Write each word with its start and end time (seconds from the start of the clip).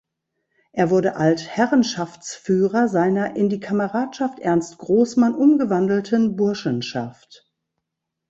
Er 0.71 0.89
wurde 0.89 1.15
Altherrenschaftsführer 1.15 2.87
seiner 2.87 3.35
in 3.35 3.49
die 3.49 3.59
"Kameradschaft 3.59 4.39
Ernst 4.39 4.79
Großmann" 4.79 5.35
umgewandelten 5.35 6.35
Burschenschaft. 6.35 7.47